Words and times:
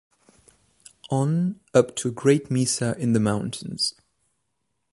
On 1.11 1.59
up 1.75 1.95
to 1.97 2.07
a 2.07 2.11
great 2.11 2.49
mesa 2.49 2.95
in 2.97 3.13
the 3.13 3.19
mountains. 3.19 3.93